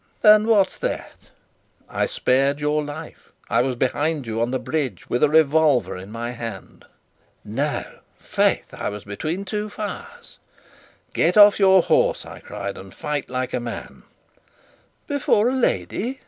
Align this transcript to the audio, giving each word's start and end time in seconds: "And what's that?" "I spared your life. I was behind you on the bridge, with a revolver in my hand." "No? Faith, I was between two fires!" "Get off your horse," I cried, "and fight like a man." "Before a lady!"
"And 0.23 0.47
what's 0.47 0.79
that?" 0.79 1.29
"I 1.87 2.07
spared 2.07 2.59
your 2.59 2.83
life. 2.83 3.31
I 3.51 3.61
was 3.61 3.75
behind 3.75 4.25
you 4.25 4.41
on 4.41 4.49
the 4.49 4.57
bridge, 4.57 5.07
with 5.11 5.21
a 5.21 5.29
revolver 5.29 5.95
in 5.95 6.11
my 6.11 6.31
hand." 6.31 6.85
"No? 7.45 7.99
Faith, 8.17 8.73
I 8.73 8.89
was 8.89 9.03
between 9.03 9.45
two 9.45 9.69
fires!" 9.69 10.39
"Get 11.13 11.37
off 11.37 11.59
your 11.59 11.83
horse," 11.83 12.25
I 12.25 12.39
cried, 12.39 12.77
"and 12.79 12.91
fight 12.91 13.29
like 13.29 13.53
a 13.53 13.59
man." 13.59 14.01
"Before 15.05 15.49
a 15.51 15.55
lady!" 15.55 16.19